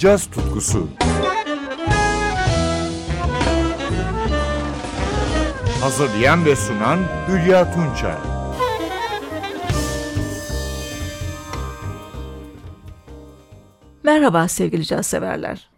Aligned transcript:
caz 0.00 0.26
tutkusu. 0.30 0.88
Hazırlayan 5.80 6.44
ve 6.44 6.56
sunan 6.56 6.98
Hülya 7.28 7.74
Tunçay. 7.74 8.16
Merhaba 14.02 14.48
sevgili 14.48 14.84
caz 14.84 15.06
severler. 15.06 15.70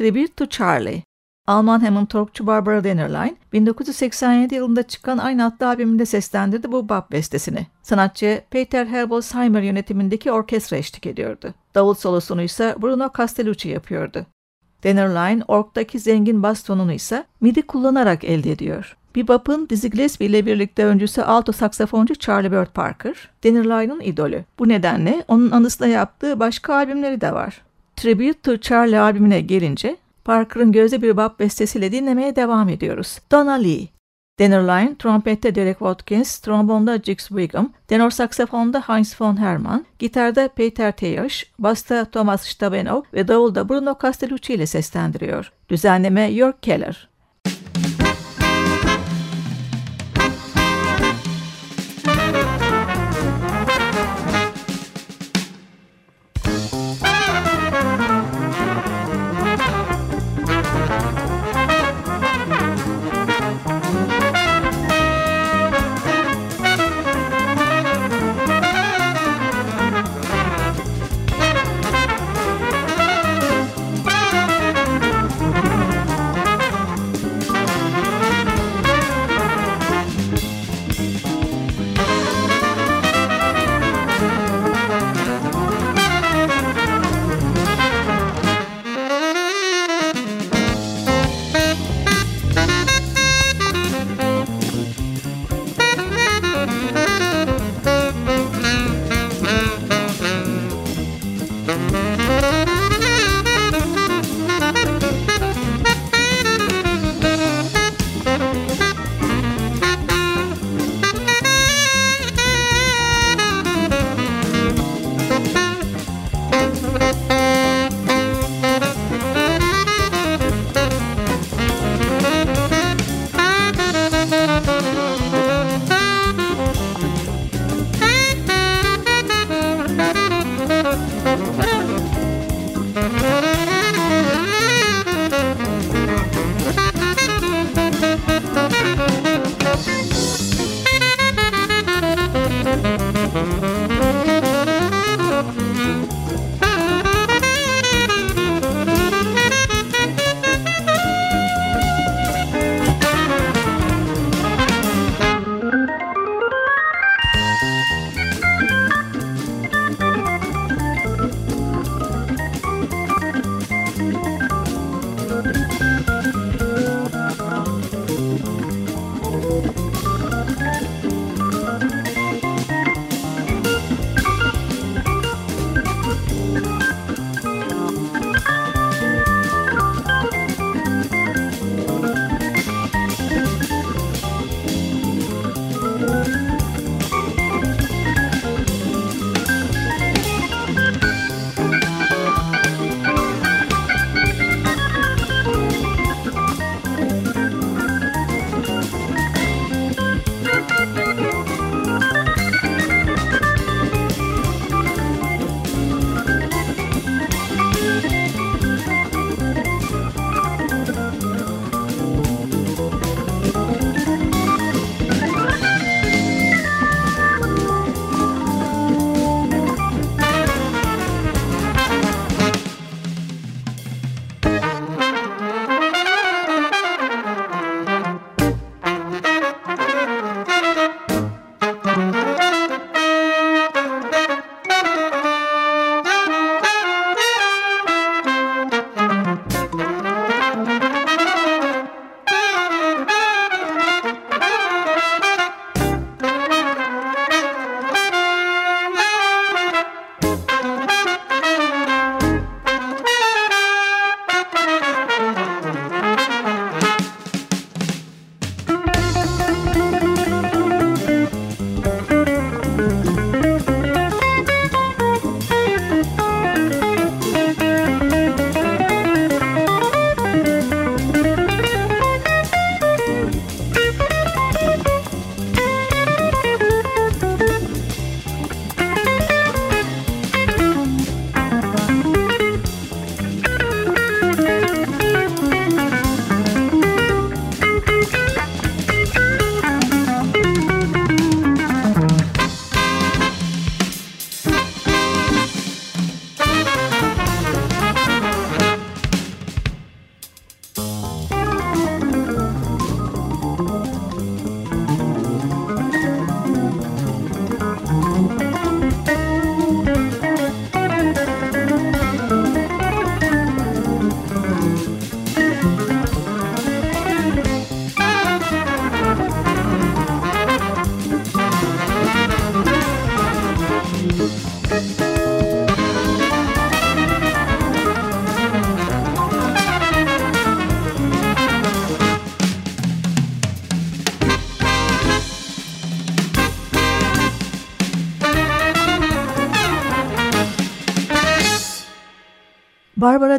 Tribute 0.00 0.36
to 0.36 0.46
Charlie. 0.46 1.02
Alman 1.46 1.80
hemen 1.80 2.06
torkçu 2.06 2.46
Barbara 2.46 2.84
Dennerlein 2.84 3.38
1987 3.52 4.54
yılında 4.54 4.82
çıkan 4.82 5.18
aynı 5.18 5.44
adlı 5.46 5.68
albümünde 5.68 6.06
seslendirdi 6.06 6.72
bu 6.72 6.88
bab 6.88 7.12
bestesini. 7.12 7.66
Sanatçı 7.82 8.42
Peter 8.50 8.86
Herbolzheimer 8.86 9.62
yönetimindeki 9.62 10.32
orkestra 10.32 10.76
eşlik 10.76 11.06
ediyordu. 11.06 11.54
Davul 11.74 11.94
solosunu 11.94 12.42
ise 12.42 12.74
Bruno 12.82 13.10
Castellucci 13.18 13.68
yapıyordu. 13.68 14.26
Dennerlein 14.84 15.42
orktaki 15.48 15.98
zengin 15.98 16.42
bas 16.42 16.62
tonunu 16.62 16.92
ise 16.92 17.24
midi 17.40 17.62
kullanarak 17.62 18.24
elde 18.24 18.52
ediyor. 18.52 18.96
Bebop'un 19.16 19.68
Dizzy 19.68 19.88
Gillespie 19.88 20.26
ile 20.26 20.46
birlikte 20.46 20.84
öncüsü 20.84 21.22
alto 21.22 21.52
saksafoncu 21.52 22.14
Charlie 22.14 22.52
Bird 22.52 22.72
Parker, 22.74 23.30
Dennerlein'ın 23.44 24.00
idolü. 24.00 24.44
Bu 24.58 24.68
nedenle 24.68 25.24
onun 25.28 25.50
anısına 25.50 25.86
yaptığı 25.86 26.40
başka 26.40 26.74
albümleri 26.74 27.20
de 27.20 27.32
var. 27.32 27.62
Tribute 28.00 28.42
to 28.42 28.56
Charlie 28.56 28.98
albümüne 28.98 29.40
gelince 29.40 29.96
Parker'ın 30.24 30.72
gözde 30.72 31.02
bir 31.02 31.16
bab 31.16 31.38
bestesiyle 31.38 31.92
dinlemeye 31.92 32.36
devam 32.36 32.68
ediyoruz. 32.68 33.18
Donna 33.32 33.52
Lee. 33.52 33.88
Dennerlein, 34.38 34.94
trompette 34.94 35.54
Derek 35.54 35.78
Watkins, 35.78 36.38
trombonda 36.38 36.98
Jix 36.98 37.28
Wiggum, 37.28 37.72
tenor 37.88 38.10
saksafonda 38.10 38.80
Heinz 38.80 39.20
von 39.20 39.36
Hermann, 39.36 39.86
gitarda 39.98 40.48
Peter 40.48 40.92
Tejaş, 40.92 41.46
basta 41.58 42.04
Thomas 42.04 42.46
Stabenow 42.46 43.18
ve 43.18 43.28
davulda 43.28 43.68
Bruno 43.68 43.94
Castellucci 44.02 44.54
ile 44.54 44.66
seslendiriyor. 44.66 45.52
Düzenleme 45.68 46.30
York 46.30 46.62
Keller. 46.62 47.09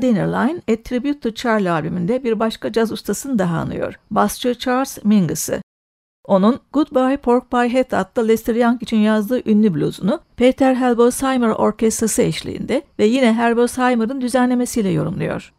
Dennerlein 0.02 0.58
A 0.58 0.76
Tribute 0.84 1.20
to 1.20 1.32
Charlie 1.32 1.70
albümünde 1.70 2.24
bir 2.24 2.40
başka 2.40 2.72
caz 2.72 2.92
ustasını 2.92 3.40
daha 3.40 3.58
anıyor. 3.58 4.00
Basçı 4.12 4.56
Charles 4.56 5.06
Mingus'ı. 5.06 5.62
Onun 6.26 6.60
Goodbye 6.74 7.18
Pork 7.18 7.52
Pie 7.52 7.78
Hat 7.78 7.94
adlı 7.94 8.28
Lester 8.28 8.56
Young 8.56 8.84
için 8.84 8.98
yazdığı 8.98 9.50
ünlü 9.50 9.74
bluzunu 9.74 10.20
Peter 10.38 10.76
Helbesheimer 10.76 11.50
Orkestrası 11.50 12.22
eşliğinde 12.22 12.82
ve 13.00 13.06
yine 13.06 13.34
Helbesheimer'ın 13.34 14.22
düzenlemesiyle 14.22 14.90
yorumluyor. 14.90 15.54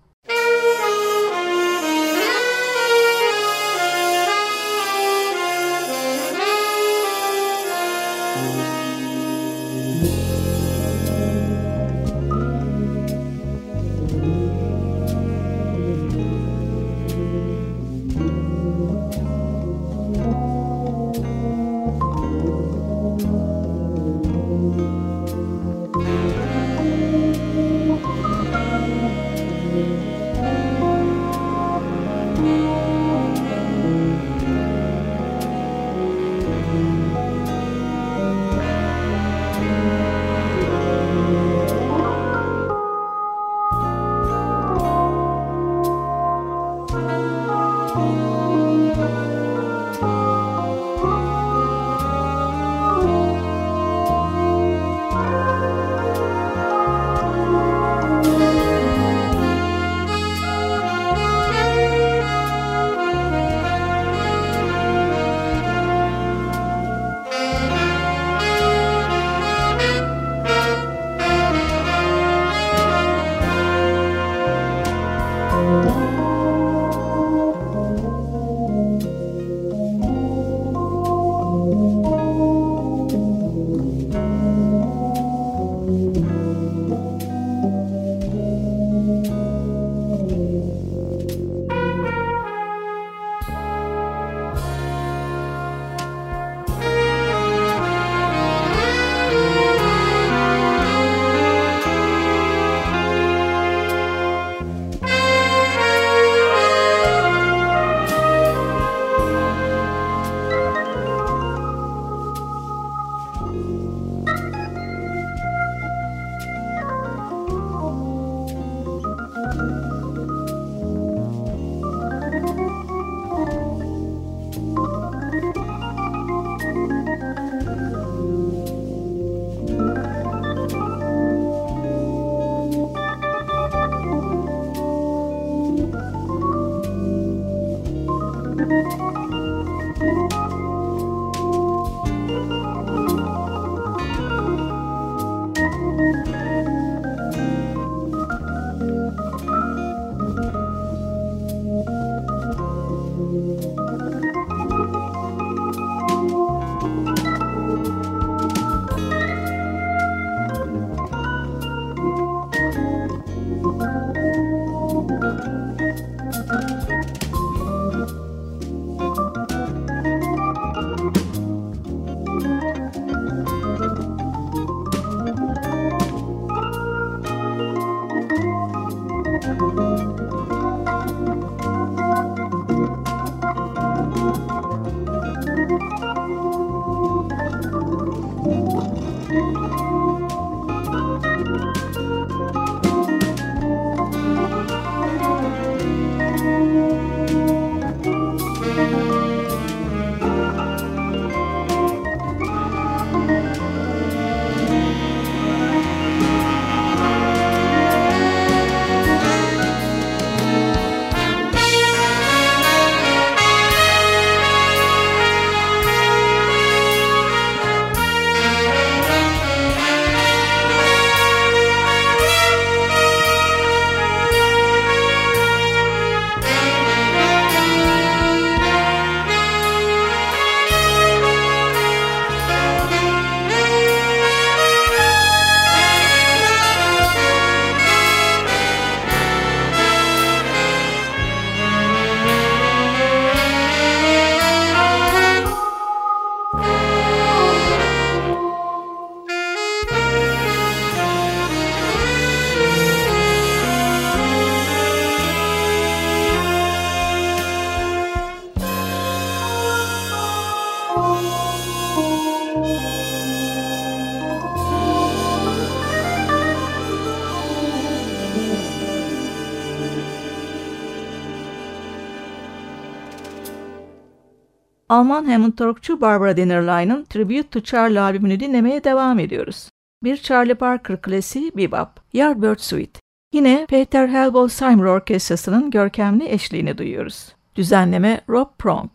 Alman 274.92 275.24
Hammond 275.24 275.52
Torkçu 275.52 276.00
Barbara 276.00 276.36
Dennerlein'ın 276.36 277.04
Tribute 277.04 277.48
to 277.48 277.60
Charlie 277.60 278.00
albümünü 278.00 278.40
dinlemeye 278.40 278.84
devam 278.84 279.18
ediyoruz. 279.18 279.68
Bir 280.04 280.16
Charlie 280.16 280.54
Parker 280.54 281.02
klasiği 281.02 281.52
Bebop, 281.56 281.88
Yardbird 282.12 282.58
Suite. 282.58 283.00
Yine 283.32 283.66
Peter 283.68 284.08
Hellboy-Seymour 284.08 284.86
Orkestrası'nın 284.86 285.70
görkemli 285.70 286.28
eşliğini 286.28 286.78
duyuyoruz. 286.78 287.32
Düzenleme 287.56 288.20
Rob 288.28 288.48
Pronk. 288.58 288.90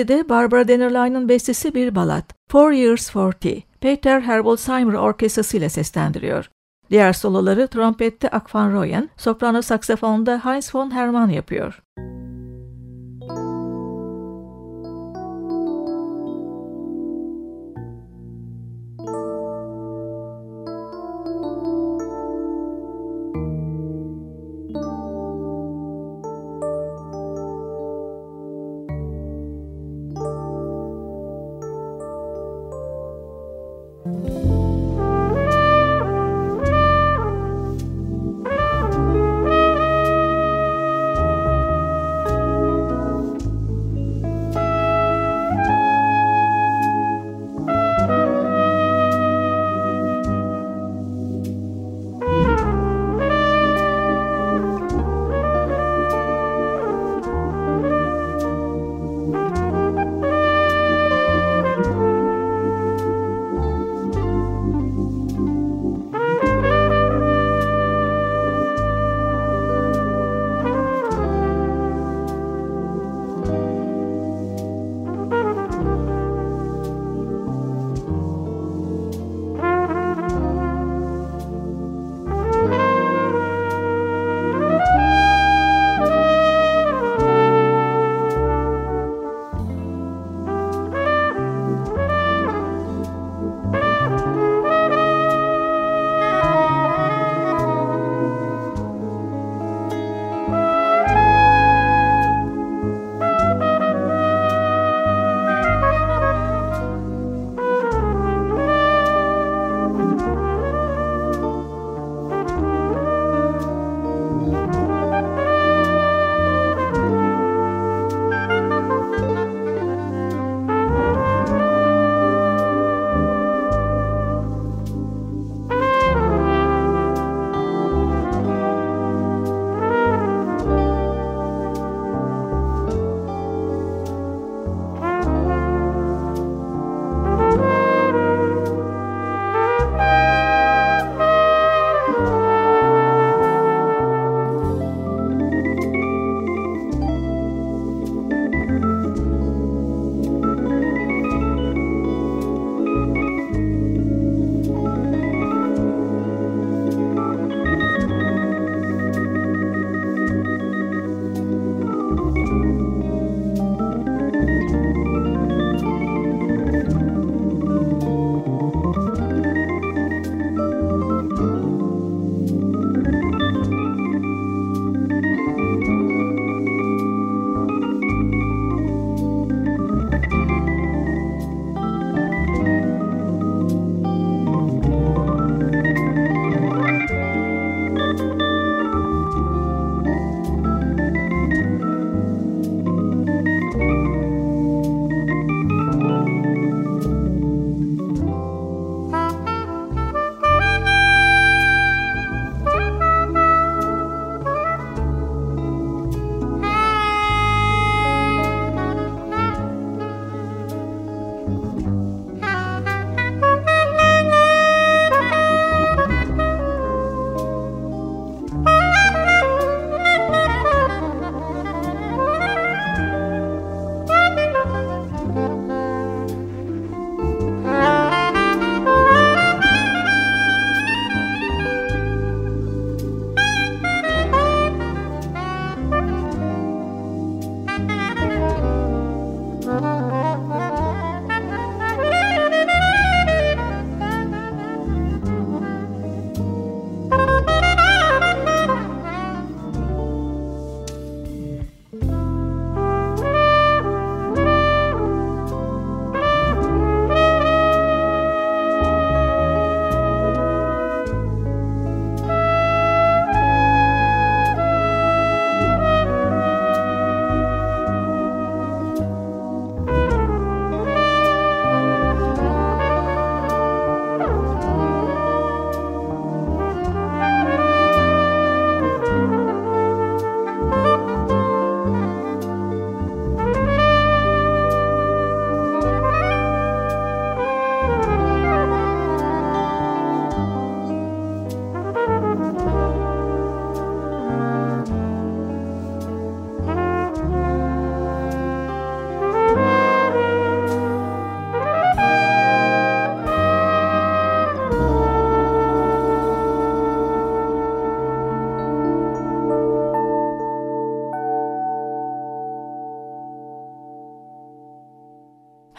Şimdi 0.00 0.18
de 0.18 0.28
Barbara 0.28 0.68
Dennerlein'ın 0.68 1.28
bestesi 1.28 1.74
bir 1.74 1.94
balat. 1.94 2.24
Four 2.48 2.72
Years 2.72 3.10
Forty. 3.10 3.54
Peter 3.80 4.20
Herbolzheimer 4.20 4.94
Orkestrası 4.94 5.56
ile 5.56 5.68
seslendiriyor. 5.68 6.50
Diğer 6.90 7.12
soloları 7.12 7.68
trompette 7.68 8.28
Ak 8.30 8.54
van 8.54 8.72
Rooyen, 8.72 9.08
soprano 9.16 9.62
saksafonda 9.62 10.44
Heinz 10.44 10.74
von 10.74 10.90
Hermann 10.90 11.28
yapıyor. 11.28 11.82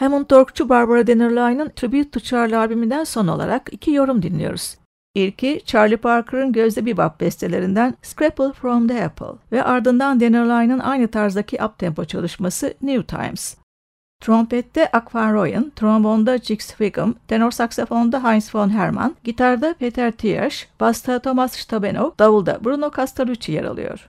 Hammond 0.02 0.30
Dorkçu 0.30 0.70
Barbara 0.70 1.08
Dennerline'ın 1.08 1.70
Tribute 1.70 2.10
to 2.10 2.20
Charlie 2.20 2.58
albümünden 2.58 3.04
son 3.04 3.28
olarak 3.28 3.70
iki 3.72 3.92
yorum 3.92 4.22
dinliyoruz. 4.22 4.78
İlki 5.16 5.62
Charlie 5.66 5.98
Parker'ın 5.98 6.52
Gözde 6.54 6.86
Bebop 6.86 7.20
bestelerinden 7.20 7.96
Scrapple 8.02 8.54
from 8.54 8.88
the 8.88 9.06
Apple 9.06 9.38
ve 9.52 9.64
ardından 9.64 10.20
Dennerline'ın 10.20 10.80
aynı 10.80 11.08
tarzdaki 11.08 11.64
uptempo 11.64 12.06
çalışması 12.06 12.74
New 12.82 13.18
Times. 13.18 13.56
Trompette 14.22 14.90
Ak 14.94 15.16
van 15.16 15.34
Rooyen, 15.34 15.72
trombonda 15.76 16.38
Jix 16.38 16.68
Wiggum, 16.68 17.16
tenor 17.28 17.52
saksafonda 17.52 18.24
Heinz 18.24 18.56
von 18.56 18.70
Hermann, 18.70 19.16
gitarda 19.24 19.74
Peter 19.74 20.12
Tiersch, 20.12 20.66
basta 20.80 21.20
Thomas 21.20 21.56
Stabenow, 21.56 22.20
davulda 22.20 22.66
Bruno 22.66 22.92
Castellucci 22.96 23.52
yer 23.52 23.64
alıyor. 23.64 24.08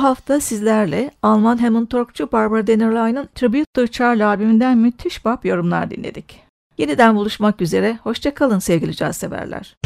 Bu 0.00 0.04
hafta 0.04 0.40
sizlerle 0.40 1.10
Alman 1.22 1.58
Hammond 1.58 1.86
Torkçu 1.86 2.32
Barbara 2.32 2.66
Dennerlein'ın 2.66 3.28
Tribute 3.34 3.64
to 3.74 3.86
Charlie 3.86 4.24
albümünden 4.24 4.78
müthiş 4.78 5.24
bap 5.24 5.44
yorumlar 5.44 5.90
dinledik. 5.90 6.40
Yeniden 6.78 7.16
buluşmak 7.16 7.60
üzere, 7.60 7.98
hoşçakalın 8.02 8.58
sevgili 8.58 8.96
caz 8.96 9.16
severler. 9.16 9.76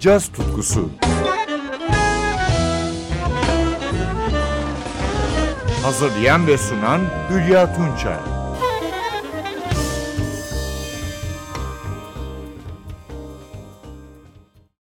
Caz 0.00 0.28
tutkusu 0.28 0.90
Hazırlayan 5.82 6.46
ve 6.46 6.58
sunan 6.58 7.00
Hülya 7.30 7.74
Tunçay 7.74 8.35